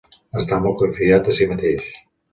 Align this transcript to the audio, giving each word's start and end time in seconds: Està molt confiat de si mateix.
Està 0.39 0.57
molt 0.63 0.79
confiat 0.79 1.29
de 1.29 1.37
si 1.41 1.47
mateix. 1.53 1.89